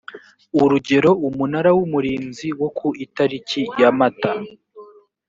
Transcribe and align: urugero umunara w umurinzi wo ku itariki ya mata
urugero 0.63 1.11
umunara 1.27 1.69
w 1.77 1.79
umurinzi 1.85 2.47
wo 2.59 2.69
ku 2.77 2.87
itariki 3.05 3.61
ya 3.81 3.91
mata 3.97 4.31